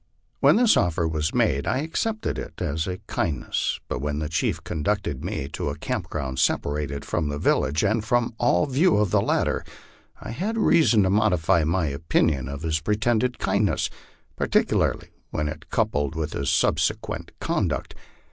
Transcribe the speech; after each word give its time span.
When 0.39 0.55
this 0.55 0.77
offer 0.77 1.07
was 1.07 1.31
made 1.31 1.67
I 1.67 1.81
accepted 1.81 2.39
it 2.39 2.59
as 2.59 2.87
a 2.87 2.97
kindness, 3.05 3.79
but 3.87 4.01
when 4.01 4.17
the 4.17 4.29
chief 4.29 4.63
conducted 4.63 5.23
me 5.23 5.47
to 5.49 5.69
a 5.69 5.77
camp 5.77 6.09
ground 6.09 6.39
separated 6.39 7.05
from 7.05 7.29
the 7.29 7.37
village, 7.37 7.83
and 7.83 8.03
from 8.03 8.33
all 8.39 8.65
view 8.65 8.97
of 8.97 9.11
the 9.11 9.21
latter, 9.21 9.63
I 10.19 10.31
had 10.31 10.57
reason 10.57 11.03
to 11.03 11.11
modify 11.11 11.65
my 11.65 11.85
opinion 11.85 12.49
of 12.49 12.63
his 12.63 12.79
pretended 12.79 13.37
kindness, 13.37 13.91
particularly 14.35 15.09
when 15.29 15.53
coupled 15.69 16.15
with 16.15 16.33
his 16.33 16.49
subsequent 16.49 17.31
conduct. 17.39 17.93